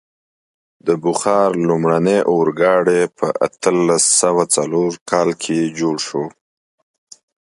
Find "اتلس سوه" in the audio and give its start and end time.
3.47-4.43